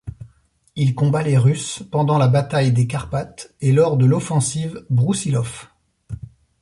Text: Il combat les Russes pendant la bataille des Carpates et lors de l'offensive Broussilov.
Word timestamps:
Il 0.75 0.95
combat 0.95 1.21
les 1.21 1.37
Russes 1.37 1.83
pendant 1.91 2.17
la 2.17 2.27
bataille 2.27 2.71
des 2.71 2.87
Carpates 2.87 3.53
et 3.61 3.71
lors 3.71 3.97
de 3.97 4.07
l'offensive 4.07 4.83
Broussilov. 4.89 5.67